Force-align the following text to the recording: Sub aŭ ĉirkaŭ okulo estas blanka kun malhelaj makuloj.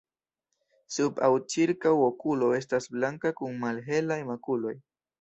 Sub 0.95 1.21
aŭ 1.27 1.29
ĉirkaŭ 1.55 1.93
okulo 2.07 2.51
estas 2.63 2.91
blanka 2.97 3.37
kun 3.41 3.57
malhelaj 3.63 4.23
makuloj. 4.35 4.79